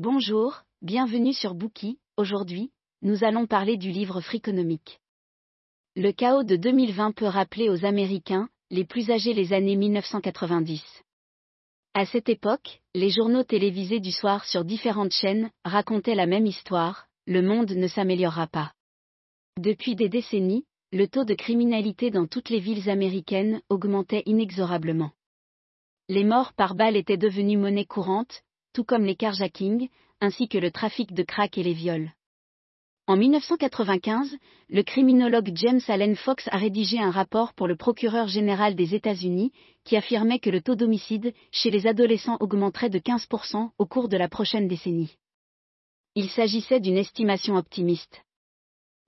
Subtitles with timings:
[0.00, 1.98] Bonjour, bienvenue sur Bookie.
[2.16, 2.70] Aujourd'hui,
[3.02, 5.00] nous allons parler du livre Friconomique.
[5.96, 10.84] Le chaos de 2020 peut rappeler aux Américains, les plus âgés les années 1990.
[11.94, 17.08] À cette époque, les journaux télévisés du soir sur différentes chaînes racontaient la même histoire,
[17.26, 18.74] le monde ne s'améliorera pas.
[19.58, 25.10] Depuis des décennies, le taux de criminalité dans toutes les villes américaines augmentait inexorablement.
[26.08, 28.44] Les morts par balle étaient devenus monnaie courante,
[28.78, 29.88] tout comme les carjackings,
[30.20, 32.12] ainsi que le trafic de crack et les viols.
[33.08, 34.36] En 1995,
[34.68, 39.50] le criminologue James Allen Fox a rédigé un rapport pour le procureur général des États-Unis
[39.82, 44.16] qui affirmait que le taux d'homicide chez les adolescents augmenterait de 15% au cours de
[44.16, 45.16] la prochaine décennie.
[46.14, 48.22] Il s'agissait d'une estimation optimiste.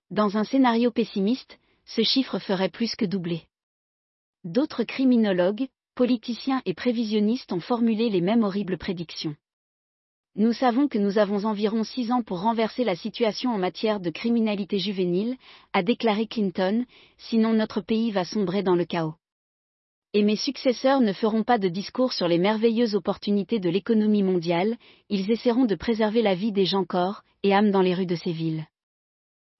[0.09, 3.43] Dans un scénario pessimiste, ce chiffre ferait plus que doubler.
[4.43, 9.37] D'autres criminologues, politiciens et prévisionnistes ont formulé les mêmes horribles prédictions.
[10.35, 14.09] Nous savons que nous avons environ six ans pour renverser la situation en matière de
[14.09, 15.35] criminalité juvénile,
[15.73, 16.85] a déclaré Clinton,
[17.17, 19.15] sinon notre pays va sombrer dans le chaos.
[20.13, 24.77] Et mes successeurs ne feront pas de discours sur les merveilleuses opportunités de l'économie mondiale,
[25.09, 28.15] ils essaieront de préserver la vie des gens corps et âmes dans les rues de
[28.15, 28.65] ces villes.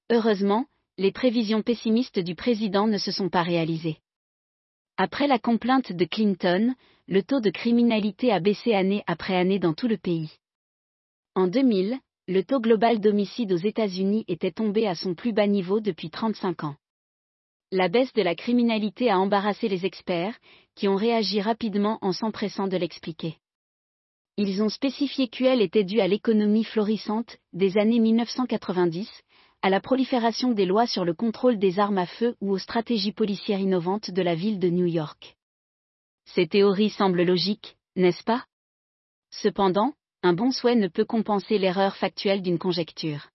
[0.09, 0.65] Heureusement,
[0.97, 3.97] les prévisions pessimistes du président ne se sont pas réalisées.
[4.95, 6.75] Après la complainte de Clinton,
[7.07, 10.31] le taux de criminalité a baissé année après année dans tout le pays.
[11.33, 15.79] En 2000, le taux global d'homicide aux États-Unis était tombé à son plus bas niveau
[15.79, 16.75] depuis 35 ans.
[17.71, 20.37] La baisse de la criminalité a embarrassé les experts,
[20.75, 23.37] qui ont réagi rapidement en s'empressant de l'expliquer.
[24.35, 29.09] Ils ont spécifié qu'elle était due à l'économie florissante des années 1990,
[29.61, 33.13] à la prolifération des lois sur le contrôle des armes à feu ou aux stratégies
[33.13, 35.37] policières innovantes de la ville de New York.
[36.25, 38.45] Ces théories semblent logiques, n'est-ce pas?
[39.31, 39.93] Cependant,
[40.23, 43.29] un bon souhait ne peut compenser l'erreur factuelle d'une conjecture.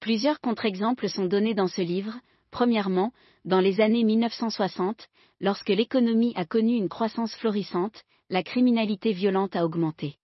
[0.00, 2.14] Plusieurs contre-exemples sont donnés dans ce livre.
[2.50, 3.12] Premièrement,
[3.44, 5.08] dans les années 1960,
[5.40, 10.16] lorsque l'économie a connu une croissance florissante, la criminalité violente a augmenté.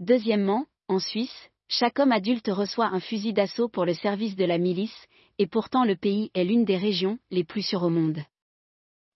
[0.00, 4.58] Deuxièmement, en Suisse, chaque homme adulte reçoit un fusil d'assaut pour le service de la
[4.58, 5.06] milice,
[5.38, 8.18] et pourtant le pays est l'une des régions les plus sûres au monde.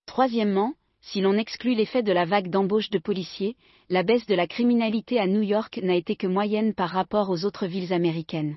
[0.06, 0.74] Troisièmement,
[1.06, 3.56] si l'on exclut l'effet de la vague d'embauche de policiers,
[3.90, 7.44] la baisse de la criminalité à New York n'a été que moyenne par rapport aux
[7.44, 8.56] autres villes américaines.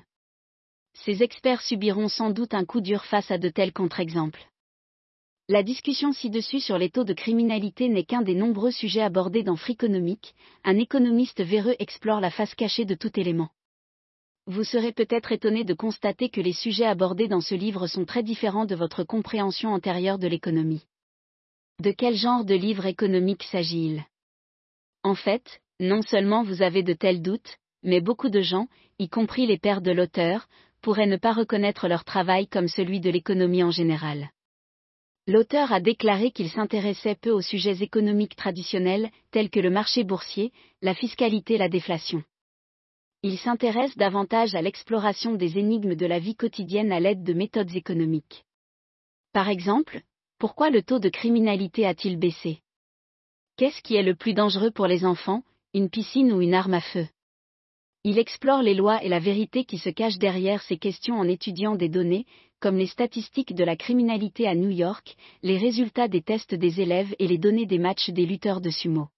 [0.94, 4.48] Ces experts subiront sans doute un coup dur face à de tels contre-exemples.
[5.50, 9.56] La discussion ci-dessus sur les taux de criminalité n'est qu'un des nombreux sujets abordés dans
[9.56, 10.34] Friconomique,
[10.64, 13.50] un économiste véreux explore la face cachée de tout élément.
[14.46, 18.22] Vous serez peut-être étonné de constater que les sujets abordés dans ce livre sont très
[18.22, 20.86] différents de votre compréhension antérieure de l'économie.
[21.80, 24.04] De quel genre de livre économique s'agit-il?
[25.04, 28.66] En fait, non seulement vous avez de tels doutes, mais beaucoup de gens,
[28.98, 30.48] y compris les pères de l'auteur,
[30.82, 34.30] pourraient ne pas reconnaître leur travail comme celui de l'économie en général.
[35.28, 40.52] L'auteur a déclaré qu'il s'intéressait peu aux sujets économiques traditionnels, tels que le marché boursier,
[40.82, 42.24] la fiscalité et la déflation.
[43.22, 47.76] Il s'intéresse davantage à l'exploration des énigmes de la vie quotidienne à l'aide de méthodes
[47.76, 48.44] économiques.
[49.32, 50.02] Par exemple,
[50.38, 52.60] pourquoi le taux de criminalité a-t-il baissé?
[53.56, 55.42] Qu'est-ce qui est le plus dangereux pour les enfants,
[55.74, 57.08] une piscine ou une arme à feu?
[58.04, 61.74] Il explore les lois et la vérité qui se cachent derrière ces questions en étudiant
[61.74, 62.24] des données,
[62.60, 67.14] comme les statistiques de la criminalité à New York, les résultats des tests des élèves
[67.18, 69.08] et les données des matchs des lutteurs de sumo.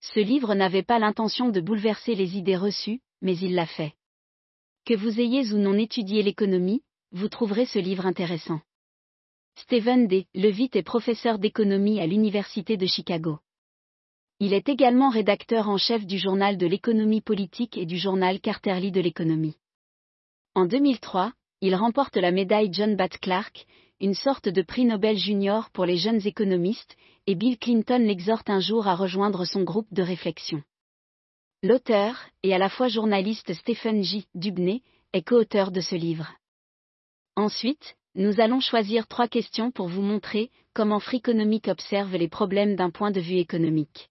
[0.00, 3.94] Ce livre n'avait pas l'intention de bouleverser les idées reçues, mais il l'a fait.
[4.84, 8.60] Que vous ayez ou non étudié l'économie, vous trouverez ce livre intéressant.
[9.64, 10.26] Stephen D.
[10.34, 13.38] Levitt est professeur d'économie à l'Université de Chicago.
[14.38, 18.92] Il est également rédacteur en chef du journal de l'économie politique et du journal Carterly
[18.92, 19.56] de l'économie.
[20.54, 21.32] En 2003,
[21.62, 23.64] il remporte la médaille John Bat Clark,
[24.00, 26.94] une sorte de prix Nobel junior pour les jeunes économistes,
[27.26, 30.62] et Bill Clinton l'exhorte un jour à rejoindre son groupe de réflexion.
[31.62, 34.26] L'auteur, et à la fois journaliste Stephen J.
[34.34, 34.82] Dubney,
[35.14, 36.34] est coauteur de ce livre.
[37.34, 42.90] Ensuite, nous allons choisir trois questions pour vous montrer comment Friconomique observe les problèmes d'un
[42.90, 44.10] point de vue économique.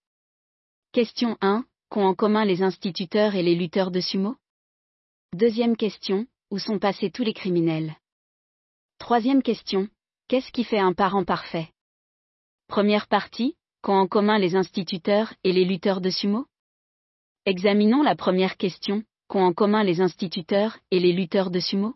[0.91, 1.65] Question 1.
[1.89, 4.35] Qu'ont en commun les instituteurs et les lutteurs de sumo?
[5.33, 6.27] Deuxième question.
[6.51, 7.95] Où sont passés tous les criminels?
[8.99, 9.87] Troisième question.
[10.27, 11.69] Qu'est-ce qui fait un parent parfait?
[12.67, 13.55] Première partie.
[13.81, 16.45] Qu'ont en commun les instituteurs et les lutteurs de sumo?
[17.45, 19.03] Examinons la première question.
[19.27, 21.95] Qu'ont en commun les instituteurs et les lutteurs de sumo?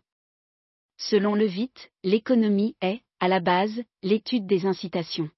[0.97, 5.29] Selon Levitt, l'économie est, à la base, l'étude des incitations.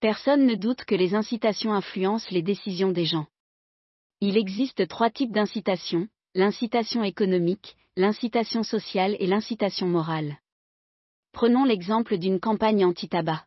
[0.00, 3.26] Personne ne doute que les incitations influencent les décisions des gens.
[4.20, 10.38] Il existe trois types d'incitation, l'incitation économique, l'incitation sociale et l'incitation morale.
[11.32, 13.44] Prenons l'exemple d'une campagne anti-tabac.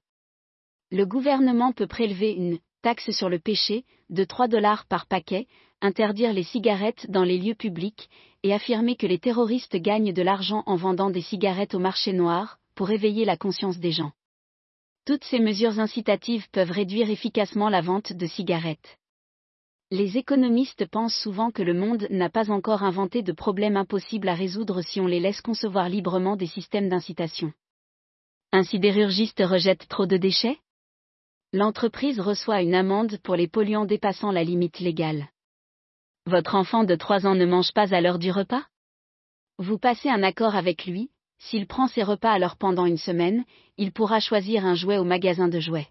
[0.91, 5.47] Le gouvernement peut prélever une taxe sur le péché de 3 dollars par paquet,
[5.81, 8.09] interdire les cigarettes dans les lieux publics
[8.44, 12.60] et affirmer que les terroristes gagnent de l'argent en vendant des cigarettes au marché noir,
[12.75, 14.12] pour éveiller la conscience des gens.
[15.06, 18.98] Toutes ces mesures incitatives peuvent réduire efficacement la vente de cigarettes.
[19.92, 24.34] Les économistes pensent souvent que le monde n'a pas encore inventé de problèmes impossibles à
[24.34, 27.54] résoudre si on les laisse concevoir librement des systèmes d'incitation.
[28.51, 30.57] Un sidérurgiste rejette trop de déchets?
[31.51, 35.28] L'entreprise reçoit une amende pour les polluants dépassant la limite légale.
[36.25, 38.63] Votre enfant de 3 ans ne mange pas à l'heure du repas?
[39.57, 43.43] Vous passez un accord avec lui, s'il prend ses repas à l'heure pendant une semaine,
[43.75, 45.89] il pourra choisir un jouet au magasin de jouets.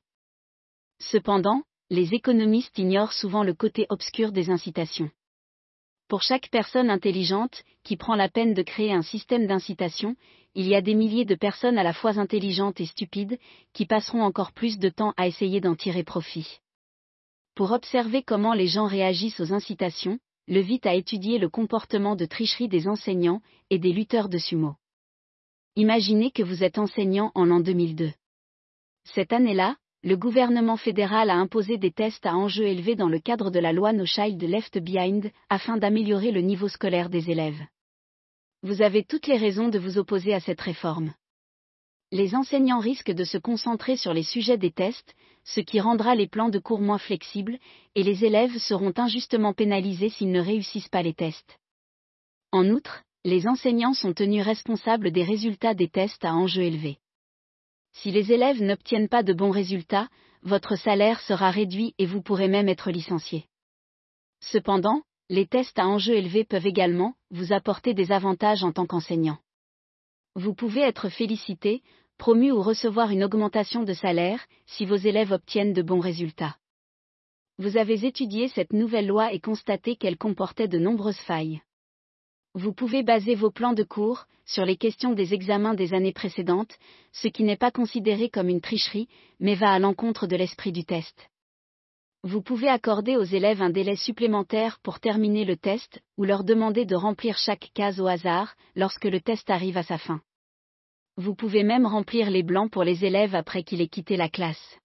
[1.01, 5.11] Cependant, les économistes ignorent souvent le côté obscur des incitations.
[6.09, 10.17] Pour chaque personne intelligente, qui prend la peine de créer un système d'incitation,
[10.55, 13.39] il y a des milliers de personnes à la fois intelligentes et stupides,
[13.75, 16.62] qui passeront encore plus de temps à essayer d'en tirer profit.
[17.55, 20.19] Pour observer comment les gens réagissent aux incitations,
[20.49, 24.75] Levitt a étudié le comportement de tricherie des enseignants et des lutteurs de sumo.
[25.77, 28.13] Imaginez que vous êtes enseignant en l'an 2002.
[29.05, 33.51] Cette année-là, le gouvernement fédéral a imposé des tests à enjeux élevés dans le cadre
[33.51, 37.61] de la loi No Child Left Behind, afin d'améliorer le niveau scolaire des élèves.
[38.63, 41.15] Vous avez toutes les raisons de vous opposer à cette réforme.
[42.13, 45.15] Les enseignants risquent de se concentrer sur les sujets des tests,
[45.45, 47.59] ce qui rendra les plans de cours moins flexibles,
[47.95, 51.59] et les élèves seront injustement pénalisés s'ils ne réussissent pas les tests.
[52.53, 56.99] En outre, les enseignants sont tenus responsables des résultats des tests à enjeu élevé.
[57.95, 60.11] Si les élèves n'obtiennent pas de bons résultats,
[60.43, 63.47] votre salaire sera réduit et vous pourrez même être licencié.
[64.41, 65.01] Cependant,
[65.31, 69.39] les tests à enjeu élevé peuvent également vous apporter des avantages en tant qu'enseignant.
[70.35, 71.83] Vous pouvez être félicité,
[72.23, 76.55] promu ou recevoir une augmentation de salaire si vos élèves obtiennent de bons résultats.
[77.59, 81.63] Vous avez étudié cette nouvelle loi et constaté qu'elle comportait de nombreuses failles.
[82.55, 86.79] Vous pouvez baser vos plans de cours sur les questions des examens des années précédentes,
[87.11, 89.09] ce qui n'est pas considéré comme une tricherie,
[89.41, 91.29] mais va à l'encontre de l'esprit du test.
[92.23, 96.85] Vous pouvez accorder aux élèves un délai supplémentaire pour terminer le test, ou leur demander
[96.85, 100.21] de remplir chaque case au hasard, lorsque le test arrive à sa fin.
[101.17, 104.79] Vous pouvez même remplir les blancs pour les élèves après qu'il ait quitté la classe.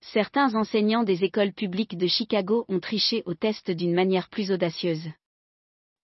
[0.00, 5.08] Certains enseignants des écoles publiques de Chicago ont triché au test d'une manière plus audacieuse.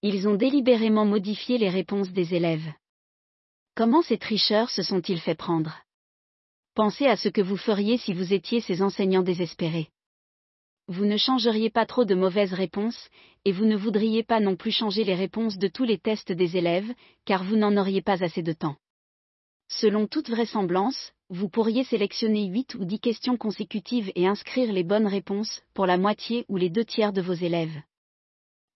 [0.02, 2.72] Ils ont délibérément modifié les réponses des élèves.
[3.74, 5.82] Comment ces tricheurs se sont-ils fait prendre?
[6.74, 9.88] Pensez à ce que vous feriez si vous étiez ces enseignants désespérés.
[10.88, 13.08] Vous ne changeriez pas trop de mauvaises réponses,
[13.44, 16.56] et vous ne voudriez pas non plus changer les réponses de tous les tests des
[16.56, 16.92] élèves,
[17.24, 18.76] car vous n'en auriez pas assez de temps.
[19.80, 25.06] Selon toute vraisemblance, vous pourriez sélectionner 8 ou 10 questions consécutives et inscrire les bonnes
[25.06, 27.80] réponses pour la moitié ou les deux tiers de vos élèves.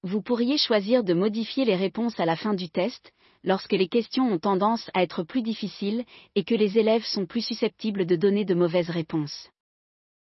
[0.02, 3.12] Vous pourriez choisir de modifier les réponses à la fin du test,
[3.44, 6.04] lorsque les questions ont tendance à être plus difficiles
[6.34, 9.50] et que les élèves sont plus susceptibles de donner de mauvaises réponses.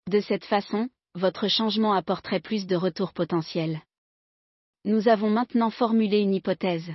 [0.08, 3.82] De cette façon, votre changement apporterait plus de retours potentiels.
[4.84, 6.90] Nous avons maintenant formulé une hypothèse.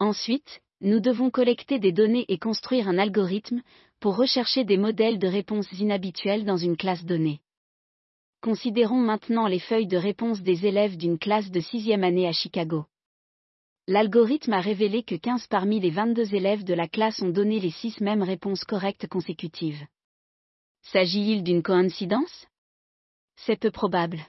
[0.00, 3.62] Ensuite, nous devons collecter des données et construire un algorithme
[4.00, 7.40] pour rechercher des modèles de réponses inhabituelles dans une classe donnée.
[8.42, 12.84] Considérons maintenant les feuilles de réponse des élèves d'une classe de sixième année à Chicago.
[13.86, 17.70] L'algorithme a révélé que 15 parmi les 22 élèves de la classe ont donné les
[17.70, 19.86] 6 mêmes réponses correctes consécutives.
[20.82, 22.46] S'agit-il d'une coïncidence?
[23.36, 24.20] C'est peu probable.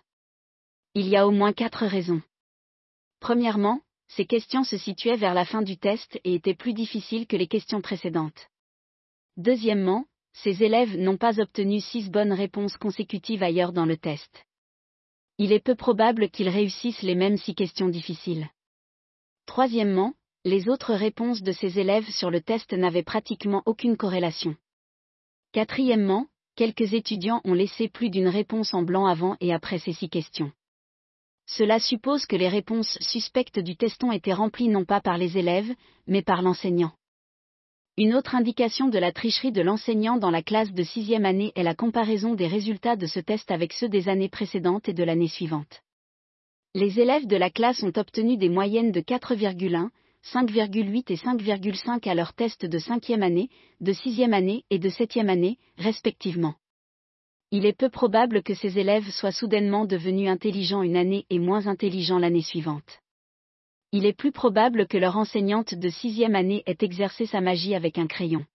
[0.94, 2.22] Il y a au moins quatre raisons.
[3.20, 7.36] Premièrement, ces questions se situaient vers la fin du test et étaient plus difficiles que
[7.36, 8.48] les questions précédentes.
[9.38, 14.46] Deuxièmement, ces élèves n'ont pas obtenu six bonnes réponses consécutives ailleurs dans le test.
[15.38, 18.48] Il est peu probable qu'ils réussissent les mêmes six questions difficiles.
[19.46, 20.14] Troisièmement,
[20.46, 24.56] les autres réponses de ces élèves sur le test n'avaient pratiquement aucune corrélation.
[25.52, 30.10] Quatrièmement, quelques étudiants ont laissé plus d'une réponse en blanc avant et après ces six
[30.10, 30.52] questions.
[31.48, 35.38] Cela suppose que les réponses suspectes du test ont été remplies non pas par les
[35.38, 35.74] élèves,
[36.08, 36.94] mais par l'enseignant.
[37.98, 41.64] Une autre indication de la tricherie de l'enseignant dans la classe de sixième année est
[41.64, 45.30] la comparaison des résultats de ce test avec ceux des années précédentes et de l'année
[45.30, 45.82] suivante.
[46.74, 49.90] Les élèves de la classe ont obtenu des moyennes de 4,1,
[50.26, 53.50] 5,8 et 5,5 à leur test de cinquième année,
[53.80, 56.56] de sixième année et de septième année, respectivement.
[57.52, 61.68] Il est peu probable que ces élèves soient soudainement devenus intelligents une année et moins
[61.68, 63.00] intelligents l'année suivante.
[63.92, 67.98] Il est plus probable que leur enseignante de sixième année ait exercé sa magie avec
[67.98, 68.46] un crayon.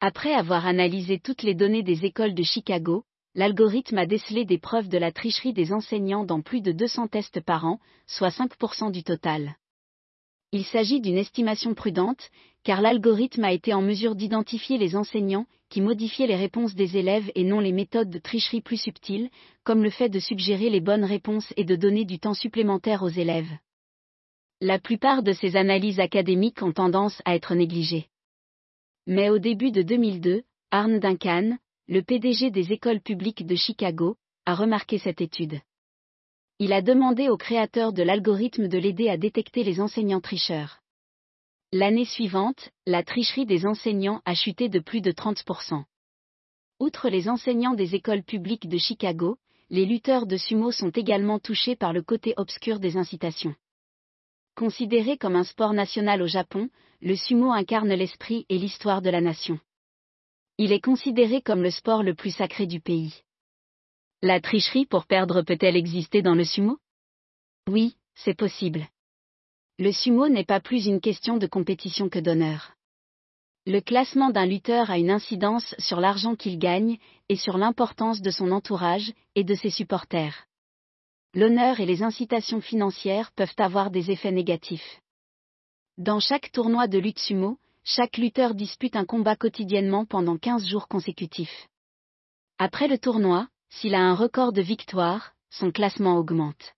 [0.00, 4.88] Après avoir analysé toutes les données des écoles de Chicago, l'algorithme a décelé des preuves
[4.88, 9.02] de la tricherie des enseignants dans plus de 200 tests par an, soit 5% du
[9.02, 9.56] total.
[10.50, 12.30] Il s'agit d'une estimation prudente,
[12.64, 17.30] car l'algorithme a été en mesure d'identifier les enseignants qui modifiaient les réponses des élèves
[17.34, 19.28] et non les méthodes de tricherie plus subtiles,
[19.62, 23.08] comme le fait de suggérer les bonnes réponses et de donner du temps supplémentaire aux
[23.08, 23.50] élèves.
[24.62, 28.08] La plupart de ces analyses académiques ont tendance à être négligées.
[29.06, 34.54] Mais au début de 2002, Arne Duncan, le PDG des écoles publiques de Chicago, a
[34.54, 35.60] remarqué cette étude.
[36.60, 40.80] Il a demandé au créateur de l'algorithme de l'aider à détecter les enseignants tricheurs.
[41.72, 45.84] L'année suivante, la tricherie des enseignants a chuté de plus de 30%.
[46.80, 49.38] Outre les enseignants des écoles publiques de Chicago,
[49.70, 53.54] les lutteurs de sumo sont également touchés par le côté obscur des incitations.
[54.56, 59.20] Considéré comme un sport national au Japon, le sumo incarne l'esprit et l'histoire de la
[59.20, 59.60] nation.
[60.56, 63.22] Il est considéré comme le sport le plus sacré du pays.
[64.20, 66.78] La tricherie pour perdre peut-elle exister dans le sumo?
[67.68, 68.88] Oui, c'est possible.
[69.78, 72.72] Le sumo n'est pas plus une question de compétition que d'honneur.
[73.64, 76.98] Le classement d'un lutteur a une incidence sur l'argent qu'il gagne
[77.28, 80.46] et sur l'importance de son entourage et de ses supporters.
[81.32, 85.00] L'honneur et les incitations financières peuvent avoir des effets négatifs.
[85.96, 90.88] Dans chaque tournoi de lutte sumo, chaque lutteur dispute un combat quotidiennement pendant 15 jours
[90.88, 91.68] consécutifs.
[92.58, 96.74] Après le tournoi, s'il a un record de victoire, son classement augmente.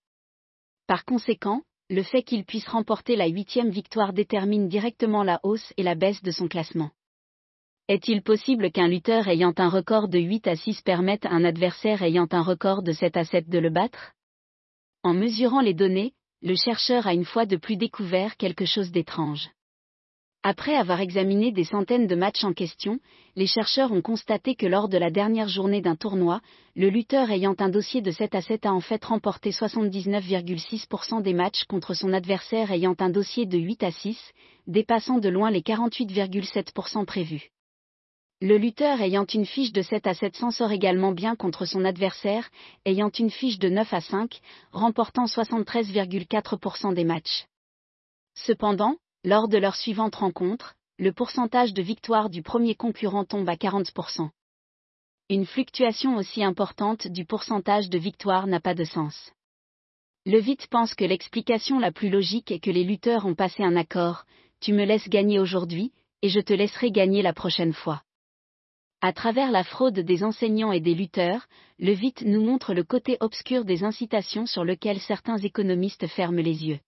[0.87, 5.83] Par conséquent, le fait qu'il puisse remporter la huitième victoire détermine directement la hausse et
[5.83, 6.91] la baisse de son classement.
[7.89, 12.03] Est-il possible qu'un lutteur ayant un record de 8 à 6 permette à un adversaire
[12.03, 14.13] ayant un record de 7 à 7 de le battre?
[15.03, 19.51] En mesurant les données, le chercheur a une fois de plus découvert quelque chose d'étrange.
[20.43, 22.99] Après avoir examiné des centaines de matchs en question,
[23.37, 26.41] les chercheurs ont constaté que lors de la dernière journée d'un tournoi,
[26.75, 31.35] le lutteur ayant un dossier de 7 à 7 a en fait remporté 79,6% des
[31.35, 34.19] matchs contre son adversaire ayant un dossier de 8 à 6,
[34.67, 37.51] dépassant de loin les 48,7% prévus.
[38.41, 41.85] Le lutteur ayant une fiche de 7 à 7 s'en sort également bien contre son
[41.85, 42.49] adversaire,
[42.87, 44.41] ayant une fiche de 9 à 5,
[44.73, 47.45] remportant 73,4% des matchs.
[48.35, 53.57] Cependant, lors de leur suivante rencontre, le pourcentage de victoire du premier concurrent tombe à
[53.57, 54.31] 40%.
[55.29, 59.33] Une fluctuation aussi importante du pourcentage de victoire n'a pas de sens.
[60.27, 64.25] Levitt pense que l'explication la plus logique est que les lutteurs ont passé un accord,
[64.61, 68.03] tu me laisses gagner aujourd'hui, et je te laisserai gagner la prochaine fois.
[69.03, 71.47] À travers la fraude des enseignants et des lutteurs,
[71.79, 76.81] Levitt nous montre le côté obscur des incitations sur lequel certains économistes ferment les yeux.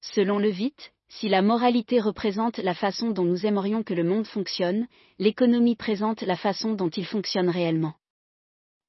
[0.00, 4.86] Selon Levitt, si la moralité représente la façon dont nous aimerions que le monde fonctionne,
[5.18, 7.94] l'économie présente la façon dont il fonctionne réellement.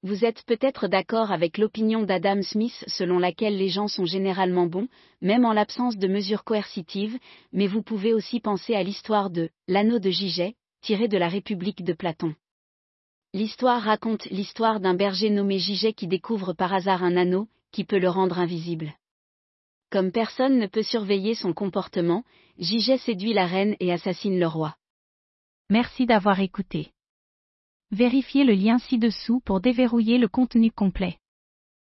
[0.03, 4.87] Vous êtes peut-être d'accord avec l'opinion d'Adam Smith selon laquelle les gens sont généralement bons,
[5.21, 7.17] même en l'absence de mesures coercitives,
[7.53, 11.83] mais vous pouvez aussi penser à l'histoire de l'anneau de Giget, tiré de la République
[11.83, 12.35] de Platon.
[13.33, 17.99] L'histoire raconte l'histoire d'un berger nommé Giget qui découvre par hasard un anneau, qui peut
[17.99, 18.93] le rendre invisible.
[19.91, 22.23] Comme personne ne peut surveiller son comportement,
[22.57, 24.77] Giget séduit la reine et assassine le roi.
[25.69, 26.93] Merci d'avoir écouté.
[27.91, 31.17] Vérifiez le lien ci-dessous pour déverrouiller le contenu complet.